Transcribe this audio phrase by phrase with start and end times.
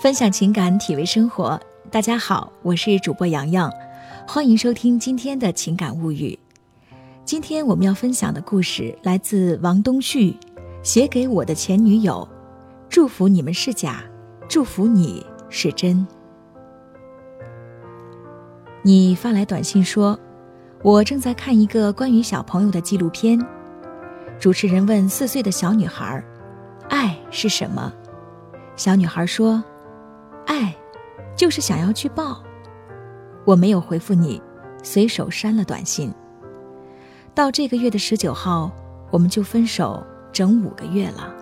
[0.00, 1.60] 分享情感，体味生活。
[1.90, 3.68] 大家好，我是主播洋洋，
[4.28, 6.38] 欢迎收听今天的情感物语。
[7.24, 10.36] 今天我们要分享的故事来自王东旭，
[10.84, 12.26] 写给我的前女友。
[12.88, 14.04] 祝福你们是假，
[14.48, 16.06] 祝福你是真。
[18.82, 20.16] 你发来短信说，
[20.84, 23.36] 我正在看一个关于小朋友的纪录片。
[24.38, 26.22] 主持人问四岁的小女孩
[26.88, 27.92] ：“爱是什么？”
[28.76, 29.60] 小女孩说。
[31.38, 32.42] 就是想要去抱。
[33.44, 34.42] 我没有回复你，
[34.82, 36.12] 随手删了短信。
[37.32, 38.72] 到这个月的十九号，
[39.12, 41.32] 我们就分手整五个月了。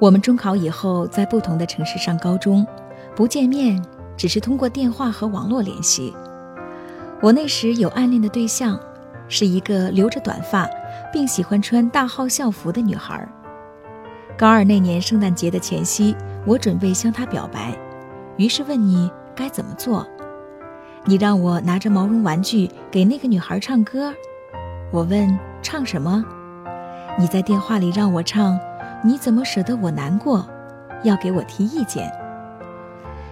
[0.00, 2.66] 我们中考以后在不同的城市上高中，
[3.14, 3.80] 不见面，
[4.16, 6.12] 只是通过电话和网络联系。
[7.22, 8.80] 我那时有暗恋的对象，
[9.28, 10.68] 是一个留着短发，
[11.12, 13.26] 并喜欢穿大号校服的女孩。
[14.36, 17.76] 高二那年圣诞节的前夕，我准备向他表白，
[18.36, 20.06] 于是问你该怎么做。
[21.04, 24.12] 你让我拿着毛绒玩具给那个女孩唱歌，
[24.90, 26.24] 我问唱什么？
[27.18, 28.58] 你在电话里让我唱，
[29.04, 30.46] 你怎么舍得我难过？
[31.02, 32.10] 要给我提意见。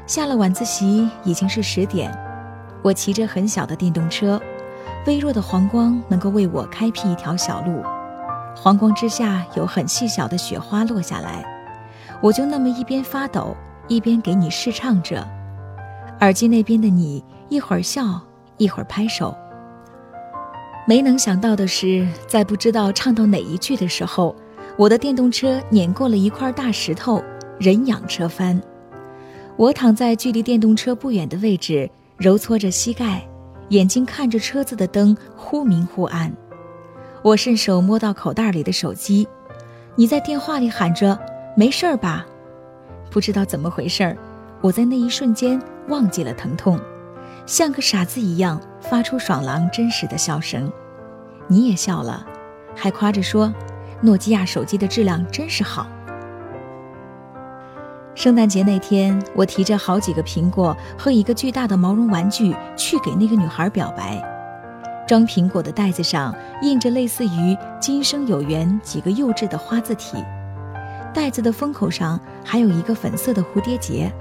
[0.07, 2.11] 下了晚自习已经是十点，
[2.83, 4.41] 我骑着很小的电动车，
[5.07, 7.83] 微弱的黄光能够为我开辟一条小路。
[8.57, 11.45] 黄光之下有很细小的雪花落下来，
[12.21, 15.27] 我就那么一边发抖一边给你试唱着。
[16.21, 18.21] 耳机那边的你一会儿笑
[18.57, 19.37] 一会儿拍手。
[20.87, 24.35] 没能想到的是，在不知道唱到哪一句的时候，
[24.77, 27.23] 我的电动车碾过了一块大石头，
[27.59, 28.61] 人仰车翻。
[29.57, 33.23] 我躺在距离电动车不远的位置，揉搓着膝盖，
[33.69, 36.33] 眼睛看着车子的灯忽明忽暗。
[37.23, 39.29] 我顺手摸到口袋里的手机，
[39.95, 41.19] 你在电话里喊着
[41.59, 42.25] “没事儿吧”，
[43.11, 44.17] 不知道怎么回事儿，
[44.61, 46.79] 我在那一瞬间忘记了疼痛，
[47.47, 50.71] 像个傻子一样发出爽朗真实的笑声。
[51.49, 52.25] 你也笑了，
[52.77, 53.53] 还夸着说
[54.01, 55.89] ：“诺基亚手机的质量真是好。”
[58.15, 64.23] 圣诞节那天，我提着好几个苹果和一个巨大的毛绒玩具去给那个女孩表白。
[65.09, 66.33] 装苹果的袋子上
[66.63, 70.23] 印着类似于“今生有缘”几个幼稚的花字体，
[71.15, 74.13] 袋子的封口上还有一个粉色的蝴蝶结。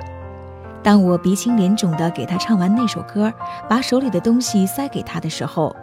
[0.83, 3.31] 当我鼻青脸肿地给他唱完那首歌，
[3.67, 5.75] 把手里的东西塞给他的时候，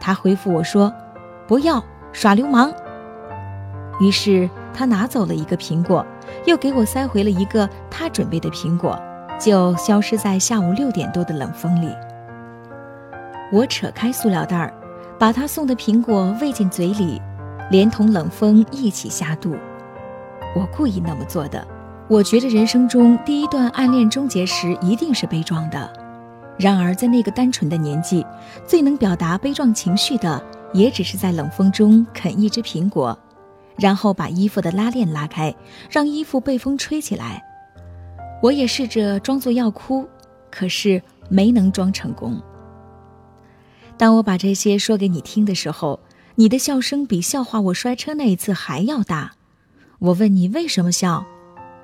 [0.00, 0.92] 他回复我说
[1.48, 1.82] ：“不要
[2.12, 2.72] 耍流氓。”
[4.00, 6.04] 于是他拿走了一个苹果，
[6.46, 8.96] 又给我塞回了一个他准备的苹果，
[9.40, 11.88] 就消失在下午六点多的冷风里。
[13.52, 14.72] 我扯开塑料袋，
[15.18, 17.20] 把他送的苹果喂进嘴里，
[17.70, 19.56] 连同冷风一起下肚。
[20.54, 21.66] 我故意那么做的。
[22.08, 25.90] 我觉着人生中第一段暗恋终结时一定是悲壮的，
[26.58, 28.24] 然而在那个单纯的年纪，
[28.66, 30.42] 最能表达悲壮情绪的，
[30.74, 33.18] 也只是在冷风中啃一只苹果，
[33.76, 35.54] 然后把衣服的拉链拉开，
[35.90, 37.42] 让衣服被风吹起来。
[38.42, 40.06] 我也试着装作要哭，
[40.50, 42.38] 可是没能装成功。
[43.96, 45.98] 当我把这些说给你听的时候，
[46.34, 49.32] 你的笑声比笑话我摔车那一次还要大。
[49.98, 51.24] 我问你为什么笑，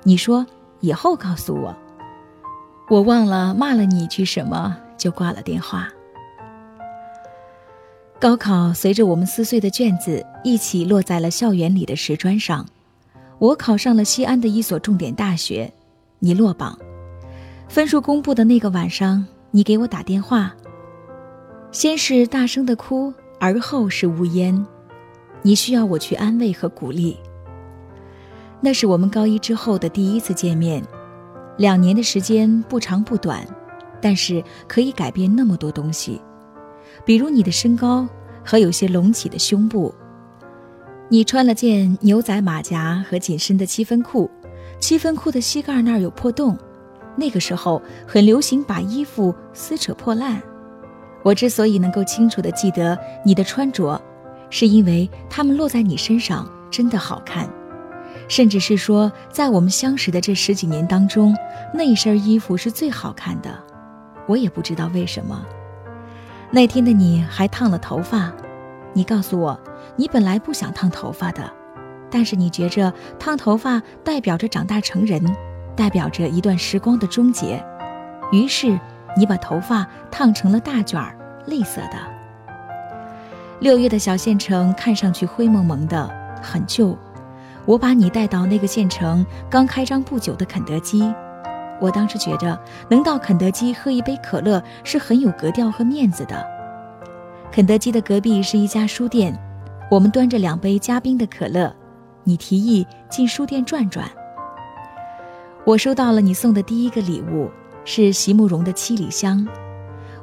[0.03, 0.45] 你说
[0.79, 1.75] 以后告诉我。
[2.89, 5.87] 我忘了骂了你一句什么，就挂了电话。
[8.19, 12.65] 高考随着我们撕碎的卷子一起落在了校园里的石砖上。
[13.39, 15.73] 我考上了西安的一所重点大学，
[16.19, 16.77] 你落榜。
[17.67, 20.53] 分数公布的那个晚上，你给我打电话。
[21.71, 24.67] 先是大声的哭，而后是呜咽。
[25.41, 27.17] 你需要我去安慰和鼓励。
[28.61, 30.83] 那是我们高一之后的第一次见面，
[31.57, 33.43] 两年的时间不长不短，
[33.99, 36.21] 但是可以改变那么多东西，
[37.03, 38.07] 比如你的身高
[38.45, 39.93] 和有些隆起的胸部。
[41.09, 44.29] 你穿了件牛仔马甲和紧身的七分裤，
[44.79, 46.57] 七分裤的膝盖那儿有破洞，
[47.17, 50.41] 那个时候很流行把衣服撕扯破烂。
[51.23, 54.01] 我之所以能够清楚地记得你的穿着，
[54.49, 57.49] 是因为它们落在你身上真的好看，
[58.31, 61.35] 甚至是说，在我们相识的这十几年当中，
[61.73, 63.49] 那一身衣服是最好看的。
[64.25, 65.45] 我也不知道为什么。
[66.49, 68.31] 那天的你还烫了头发，
[68.93, 69.59] 你告诉我，
[69.97, 71.43] 你本来不想烫头发的，
[72.09, 75.21] 但是你觉着烫头发代表着长大成人，
[75.75, 77.61] 代表着一段时光的终结，
[78.31, 78.79] 于是。
[79.17, 81.13] 你把头发烫成了大卷儿，
[81.45, 81.97] 栗色的。
[83.59, 86.09] 六月的小县城看上去灰蒙蒙的，
[86.41, 86.97] 很旧。
[87.65, 91.03] 我把你带到那个县城刚开张不久的肯德基。
[91.79, 92.59] 我当时觉着
[92.89, 96.45] 能到肯德基喝一杯可乐是很有格调和面子的。
[97.51, 99.37] 肯德基的隔壁是一家书店，
[99.89, 101.73] 我们端着两杯加冰的可乐，
[102.23, 104.07] 你提议进书店转转。
[105.65, 107.49] 我收到了你送的第一个礼物，
[107.83, 109.39] 是席慕容的《七里香》。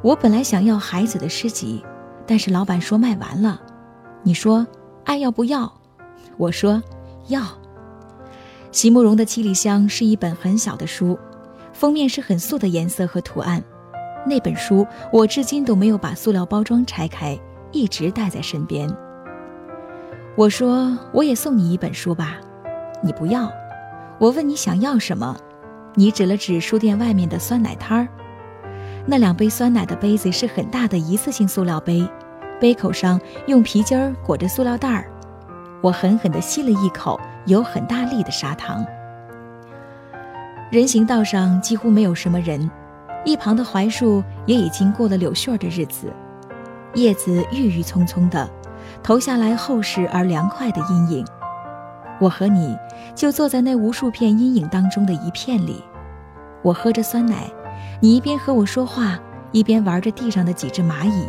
[0.00, 1.85] 我本来想要孩子的诗集，
[2.26, 3.61] 但是老板说卖完了。
[4.23, 4.67] 你说
[5.05, 5.73] 爱要不要？
[6.37, 6.81] 我说
[7.28, 7.42] 要。
[8.72, 11.19] 席慕容的《七里香》是一本很小的书。
[11.72, 13.62] 封面是很素的颜色和图案，
[14.26, 17.38] 那本书我至今都没有把塑料包装拆开，
[17.70, 18.92] 一直带在身边。
[20.34, 22.36] 我说我也送你一本书吧，
[23.00, 23.48] 你不要。
[24.19, 25.36] 我问你想要什么，
[25.94, 28.08] 你指了指书店外面的酸奶摊儿，
[29.06, 32.04] 那两杯酸奶的杯子是很大的一次性塑料杯，
[32.60, 35.08] 杯口上用皮筋儿裹着塑料袋儿。
[35.80, 38.84] 我狠狠地吸了一口有很大力的砂糖。
[40.70, 42.70] 人行道上几乎没有什么人，
[43.25, 46.12] 一旁的槐树也已经过了柳絮的日子，
[46.94, 48.48] 叶子郁郁葱葱的，
[49.02, 51.26] 投下来厚实而凉快的阴影。
[52.20, 52.76] 我和你
[53.14, 55.82] 就坐在那无数片阴影当中的一片里，
[56.62, 57.44] 我喝着酸奶，
[58.00, 59.19] 你一边和我说话，
[59.52, 61.26] 一边玩着地上的几只蚂蚁。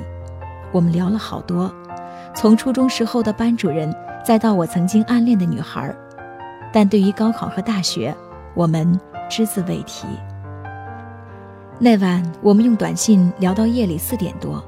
[0.72, 1.74] 我们聊了好多，
[2.34, 5.94] 从初中时候的班主任，再到我曾经暗恋的女孩，
[6.72, 8.16] 但对于高考和大学，
[8.56, 9.00] 我们。
[9.32, 10.08] 只字未提。
[11.78, 14.60] 那晚我们用短信聊到夜里四点多，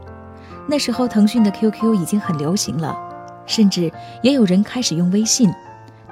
[0.69, 2.95] 那时候腾讯的 QQ 已经很流行了，
[3.47, 5.51] 甚至也有人开始用微信，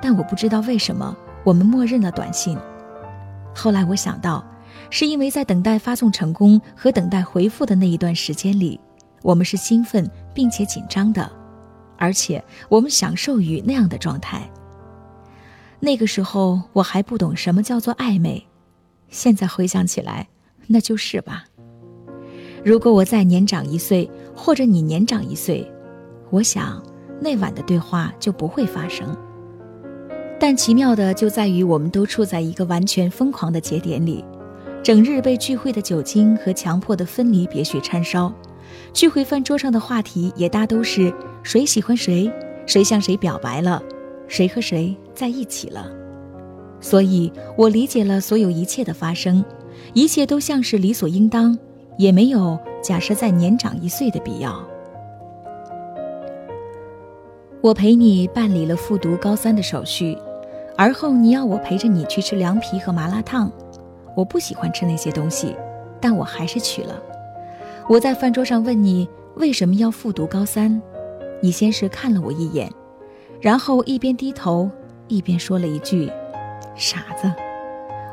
[0.01, 2.57] 但我不知道为什么我们默认了短信。
[3.55, 4.43] 后来我想到，
[4.89, 8.79] 是因为在等待发送成功和等待回复的那一段时间里，
[9.21, 11.31] 我们是兴奋并且紧张的，
[11.99, 14.49] 而且我们享受于那样的状态。
[15.79, 18.47] 那个时候我还不懂什么叫做暧昧，
[19.09, 20.29] 现在回想起来，
[20.67, 21.45] 那就是吧。
[22.63, 25.69] 如果我再年长一岁，或者你年长一岁，
[26.29, 26.81] 我想
[27.21, 29.15] 那晚的对话就不会发生。
[30.39, 34.23] 但奇妙的就在于，我们都处在一个完全疯狂的节点里，
[34.81, 38.33] 整日被聚会的酒精和强迫的分离别绪缠烧，
[38.93, 41.13] 聚会饭桌上的话题也大都是
[41.43, 42.31] 谁喜欢谁，
[42.65, 43.81] 谁向谁表白了。
[44.27, 45.91] 谁和谁在一起了？
[46.79, 49.43] 所以我理解了所有一切的发生，
[49.93, 51.57] 一切都像是理所应当，
[51.97, 54.63] 也没有假设再年长一岁的必要。
[57.61, 60.17] 我陪你办理了复读高三的手续，
[60.77, 63.51] 而后你要我陪着你去吃凉皮和麻辣烫，
[64.15, 65.55] 我不喜欢吃那些东西，
[65.99, 67.01] 但我还是去了。
[67.89, 70.81] 我在饭桌上问你为什么要复读高三，
[71.41, 72.71] 你先是看了我一眼。
[73.41, 74.69] 然后一边低头，
[75.07, 76.11] 一边说了一句
[76.75, 77.31] ：“傻子。”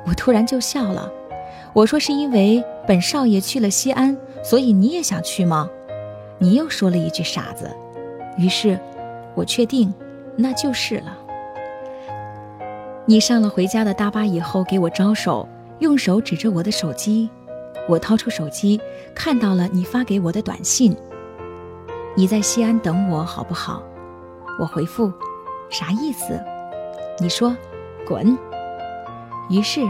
[0.07, 1.11] 我突然就笑了。
[1.73, 5.69] 我说：“是因为本少爷去了西安，所以你也想去吗？”
[6.39, 7.69] 你又说了一句“傻子”。
[8.39, 8.79] 于是，
[9.35, 9.93] 我确定，
[10.37, 11.19] 那就是了。
[13.05, 15.49] 你上了回家的大巴以后，给我招手，
[15.81, 17.29] 用手指着我的手机。
[17.89, 18.81] 我掏出手机，
[19.15, 20.97] 看到了你发给我的短信
[22.17, 23.83] ：“你在西安等我，好不好？”
[24.59, 25.13] 我回复，
[25.69, 26.43] 啥意思？
[27.21, 27.55] 你说，
[28.09, 28.37] 滚。
[29.51, 29.83] 于是，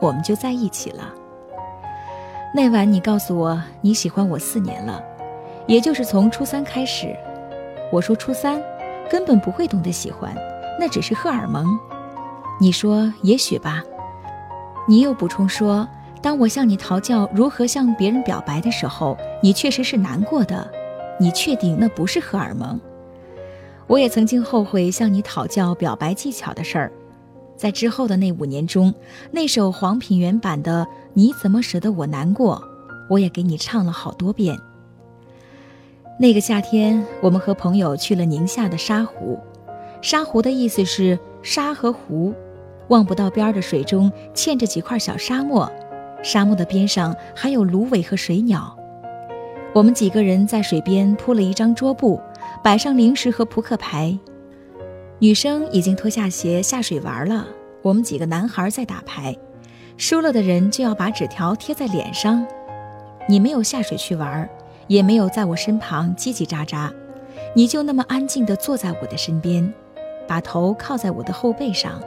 [0.00, 1.12] 我们就在一起了。
[2.54, 5.02] 那晚你告诉我你喜欢我四年了，
[5.66, 7.14] 也就是从初三开始。
[7.90, 8.62] 我说初三
[9.10, 10.32] 根本不会懂得喜欢，
[10.78, 11.66] 那只是荷尔蒙。
[12.60, 13.82] 你说也许吧。
[14.86, 15.86] 你又补充说，
[16.22, 20.70] 当我向你讨教如何向别人表白的时候，你确实是难过的。
[21.18, 22.80] 你确定那不是荷尔蒙？
[23.86, 26.92] 我也曾经后悔向你讨教表白技巧的事儿，
[27.56, 28.94] 在之后的那五年中，
[29.30, 30.84] 那首黄品源版的
[31.14, 32.56] 《你怎么舍得我难过》，
[33.10, 34.56] 我也给你唱了好多遍。
[36.20, 39.38] 那个夏天，我们和朋友去了宁夏的沙湖，
[40.00, 42.32] 沙湖的意思是沙和湖，
[42.88, 45.68] 望不到边的水中嵌着几块小沙漠，
[46.22, 48.77] 沙漠的边上还有芦苇和水鸟。
[49.74, 52.20] 我们几个人在水边铺了一张桌布。
[52.60, 54.18] 摆上零食和扑克牌，
[55.20, 57.46] 女生已经脱下鞋下水玩了。
[57.82, 59.36] 我们几个男孩在打牌，
[59.96, 62.44] 输了的人就要把纸条贴在脸上。
[63.28, 64.48] 你没有下水去玩，
[64.88, 66.90] 也没有在我身旁叽叽喳喳，
[67.54, 69.72] 你就那么安静地坐在我的身边，
[70.26, 72.00] 把头靠在我的后背上。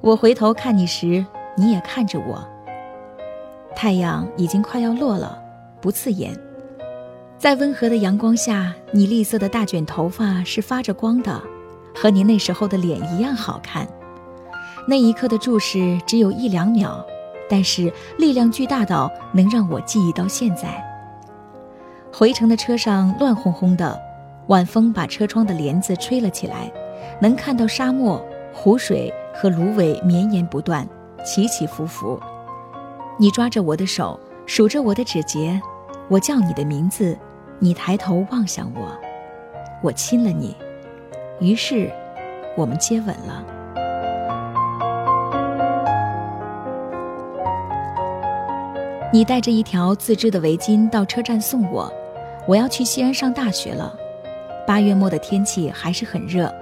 [0.00, 2.46] 我回头看你时，你也看着我。
[3.74, 5.36] 太阳已经快要落了，
[5.80, 6.32] 不刺眼。
[7.38, 11.40] 在温和的阳光下，你栗色的大卷头发是发着光的，
[11.94, 13.86] 和你那时候的脸一样好看。
[14.88, 17.06] 那一刻的注视只有一两秒，
[17.48, 20.84] 但是力量巨大到能让我记忆到现在。
[22.12, 23.96] 回程的车上乱哄哄的，
[24.48, 26.72] 晚风把车窗的帘子吹了起来，
[27.20, 28.20] 能看到沙漠、
[28.52, 30.84] 湖水和芦苇绵延不断，
[31.24, 32.18] 起起伏伏。
[33.16, 35.60] 你抓着我的手，数着我的指节，
[36.08, 37.16] 我叫你的名字，
[37.60, 38.96] 你抬头望向我，
[39.82, 40.54] 我亲了你，
[41.40, 41.90] 于是
[42.56, 43.44] 我们接吻了。
[49.12, 51.92] 你带着一条自制的围巾到车站送我。
[52.46, 53.94] 我要去西安上大学了。
[54.66, 56.52] 八月末的天气还是很热。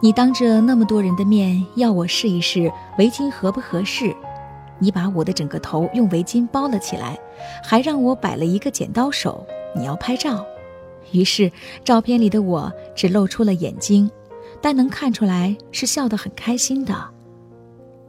[0.00, 4.14] 你当着那么多人的面要我试一试围巾合不合适。
[4.78, 7.18] 你把我的整个头用围巾包了起来，
[7.62, 9.46] 还让我摆了一个剪刀手。
[9.74, 10.46] 你要拍照，
[11.12, 11.50] 于是
[11.84, 14.10] 照片里的我只露出了眼睛，
[14.60, 17.10] 但能看出来是笑得很开心的。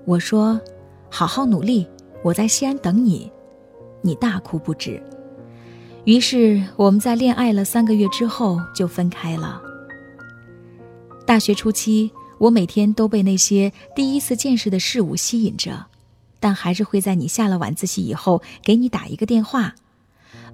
[0.05, 0.59] 我说
[1.09, 1.87] ：“好好努力，
[2.23, 3.31] 我在西安等你。”
[4.01, 5.01] 你大哭不止。
[6.03, 9.59] 于是我们在恋爱了三个月之后就分开了。
[11.25, 15.87] 大学初期，我每天都被那些第一次见识的事物吸引着，
[16.39, 19.73] 但还是会在你下了晚自习以后给你打一个电话。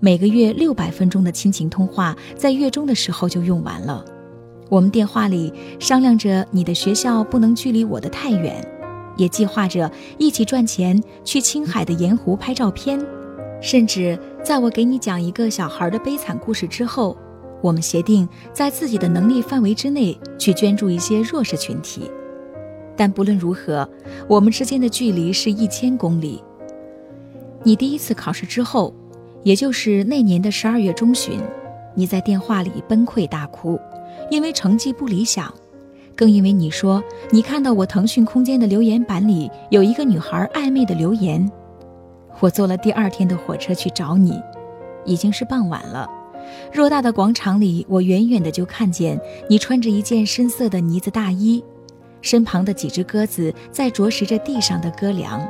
[0.03, 4.03] 每个月六百分钟的亲情通话，在月中的时候就用完了。
[4.67, 8.67] 我们电话里商量着你的学校不能距离我的太远，
[9.15, 13.00] 也计划着一起赚钱去青海的盐湖拍照片。
[13.62, 17.15] 甚至在我给你讲一个小孩的悲惨故事之后，
[17.62, 22.10] 我们协定在自己的能力范围之内去捐助一些弱势群体。
[22.98, 23.88] 但不论如何，
[24.27, 26.43] 我们之间的距离是一千公里。
[27.62, 28.91] 你第一次考试之后，
[29.43, 31.39] 也就是那年的十二月中旬，
[31.95, 33.79] 你在电话里崩溃大哭，
[34.29, 35.53] 因为成绩不理想，
[36.15, 41.51] 更因为你说你看到我腾讯空间的留言板里有一个女孩暧昧的留言。
[42.39, 44.39] 我坐了第二天的火车去找你，
[45.05, 46.10] 已经是傍晚了。
[46.74, 51.63] 偌大的广场里，我远远的就看见你穿着一件深色的呢子大衣，
[52.21, 55.41] 身旁的几只鸽子在啄食着地上的鸽粮。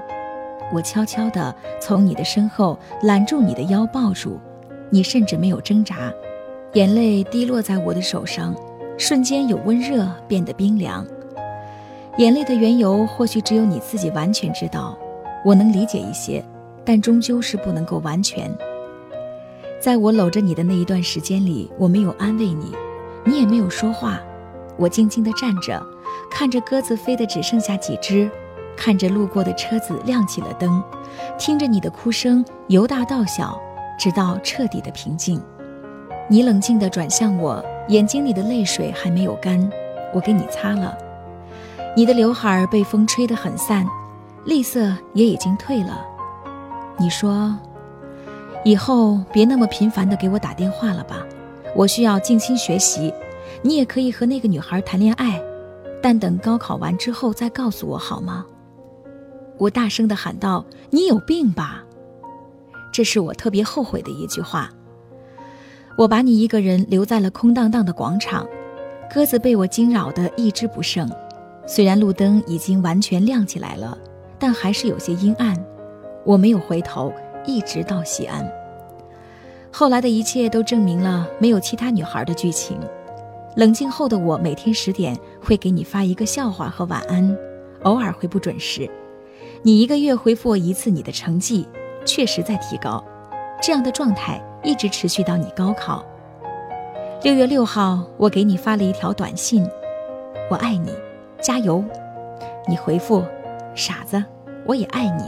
[0.74, 4.40] 我悄悄地从你的身后揽住你的腰，抱住
[4.90, 6.12] 你，甚至没有挣扎。
[6.74, 8.56] 眼泪滴落在我的手上，
[8.98, 11.06] 瞬间有温热变得冰凉。
[12.18, 14.98] 眼泪的缘由，或许只有你自己完全知道，
[15.46, 16.44] 我能理解一些。
[16.84, 18.52] 但终究是不能够完全。
[19.80, 22.72] 在我搂着你的那一段时间里，我没有安慰你，
[23.24, 24.20] 你也没有说话。
[24.78, 25.80] 我静静地站着，
[26.32, 28.28] 看着鸽子飞得只剩下几只，
[28.76, 30.84] 看着路过的车子亮起了灯，
[31.38, 33.60] 听着你的哭声由大到小，
[34.00, 35.42] 直到彻底的平静。
[36.30, 39.70] 你冷静地转向我，眼睛里的泪水还没有干，
[40.14, 40.98] 我给你擦了。
[41.96, 43.86] 你的刘海被风吹得很散，
[44.46, 46.06] 栗色也已经退了。
[46.98, 47.54] 你说，
[48.64, 51.26] 以后别那么频繁的给我打电话了吧，
[51.76, 53.14] 我需要静心学习。
[53.62, 55.40] 你也可以和那个女孩谈恋爱，
[56.02, 58.46] 但等高考完之后再告诉我好吗？
[59.62, 61.84] 我大声的喊道：“你有病吧！”
[62.92, 64.72] 这是我特别后悔的一句话。
[65.96, 68.44] 我把你一个人留在了空荡荡的广场，
[69.14, 71.08] 鸽子被我惊扰的一只不剩。
[71.68, 73.96] 虽然路灯已经完全亮起来了，
[74.40, 75.56] 但还是有些阴暗。
[76.26, 77.14] 我没有回头，
[77.46, 78.52] 一直到西安。
[79.72, 82.80] 后来的一切都证明了没有其他女孩的剧情。
[83.58, 87.38] 冷静后的我，每天十点会给你发一个笑话和晚安，
[87.84, 88.90] 偶尔会不准时。
[89.64, 91.68] 你一个月回复我一次，你的成绩
[92.04, 93.04] 确实在提高。
[93.62, 96.04] 这样的状态一直持续到你高考。
[97.22, 99.64] 六月六号，我给你发了一条短信
[100.50, 100.92] ：“我爱你，
[101.40, 101.84] 加油。”
[102.68, 103.24] 你回复
[103.76, 104.24] ：“傻子，
[104.66, 105.26] 我也爱你。”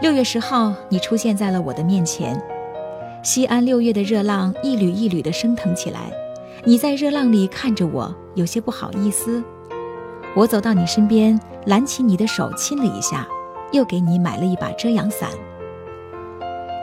[0.00, 2.40] 六月十号，你出现在了我的面前。
[3.24, 6.12] 西安六月的热浪一缕一缕地升腾起来，
[6.62, 9.42] 你在热浪里看着我，有些不好意思。
[10.36, 13.26] 我走到你身边，揽起你的手亲了一下，
[13.72, 15.30] 又给你买了一把遮阳伞。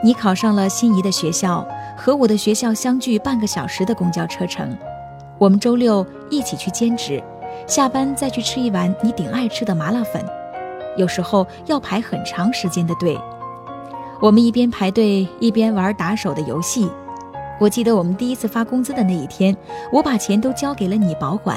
[0.04, 4.76] 你考上了心仪的学校，和我的学校相距半个小时的公交车程。
[5.38, 7.22] 我们周六一起去兼职，
[7.66, 10.24] 下班再去吃一碗你顶爱吃的麻辣粉。
[10.96, 13.16] 有时候要排很长时间的队，
[14.20, 16.90] 我们一边排队一边玩打手的游戏。
[17.60, 19.56] 我记得我们第一次发工资的那一天，
[19.92, 21.56] 我把钱都交给了你保管。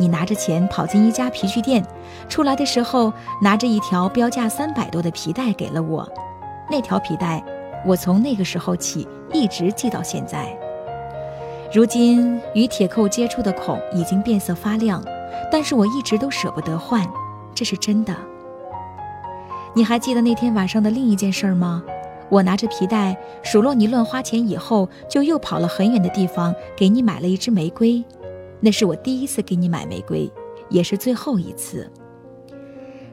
[0.00, 1.84] 你拿着钱跑进一家皮具店，
[2.26, 6.10] 出来的时候拿着一条标价三百多的皮带给了我。
[6.70, 7.44] 那条皮带，
[7.84, 10.56] 我从那个时候起一直系到现在。
[11.70, 15.04] 如今与铁扣接触的孔已经变色发亮，
[15.52, 17.06] 但是我一直都舍不得换，
[17.54, 18.16] 这是真的。
[19.74, 21.82] 你还记得那天晚上的另一件事吗？
[22.30, 28.02] 我拿着皮带数落你乱花钱以后，就又跑了很远的地方给你买了一支玫瑰。
[28.60, 30.30] 那是我第一次给你买玫瑰，
[30.68, 31.90] 也是最后一次。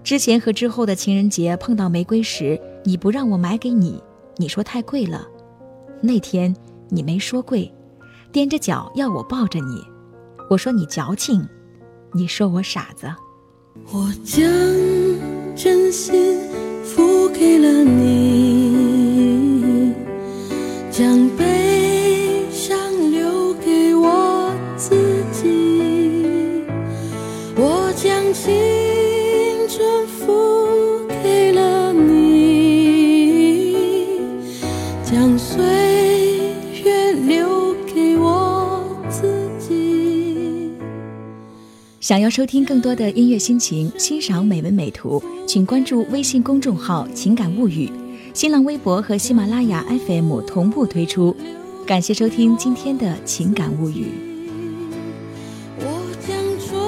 [0.03, 4.01] 之前和之后的情人节碰到玫瑰时，你不让我买给你，
[4.37, 5.27] 你说太贵了。
[6.01, 6.55] 那天
[6.89, 7.73] 你没说贵，
[8.31, 9.83] 踮着脚要我抱着你，
[10.49, 11.45] 我说你矫情，
[12.13, 13.07] 你说我傻子。
[13.91, 14.43] 我将
[15.55, 16.39] 真心
[16.83, 18.66] 付给了你，
[42.07, 47.91] 想要收听更多的音乐心情，欣赏美文美图，请关注微信公众号“情感物语”，
[48.33, 51.35] 新浪微博和喜马拉雅 FM 同步推出。
[51.85, 54.05] 感谢收听今天的情感物语。
[55.79, 55.85] 我
[56.25, 56.33] 将
[56.65, 56.79] 春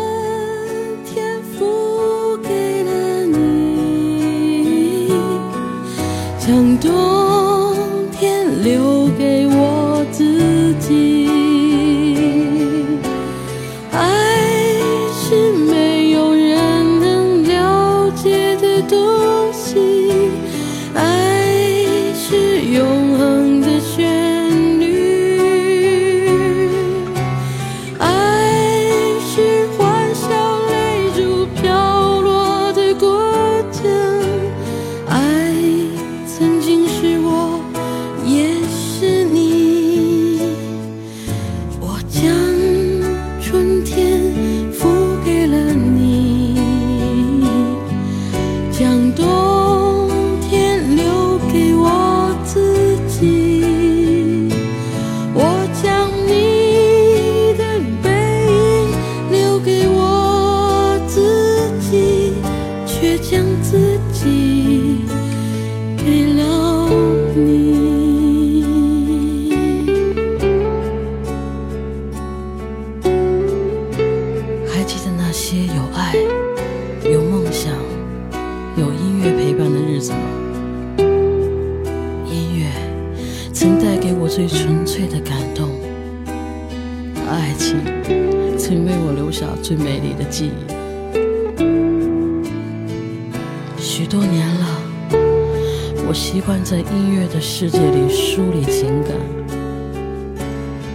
[96.81, 99.13] 在音乐的世界里梳理情感，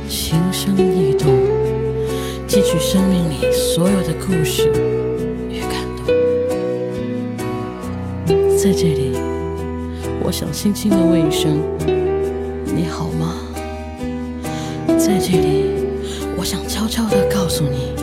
[0.08, 1.30] 情生意动，
[2.48, 4.72] 汲取生命里所有的故事
[5.50, 6.06] 与感动。
[8.56, 9.12] 在这里，
[10.22, 11.60] 我想轻轻地问一声：
[12.74, 13.34] 你好吗？
[14.96, 15.66] 在这里，
[16.38, 17.93] 我想悄悄地告诉你，